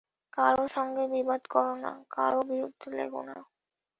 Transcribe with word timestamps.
কারও 0.33 0.63
সঙ্গে 0.67 1.03
বিবাদ 1.07 1.41
করো 1.47 1.73
না, 1.75 1.91
কারও 2.09 2.39
বিরুদ্ধে 2.49 2.87
লেগো 2.97 3.21
না। 3.29 3.37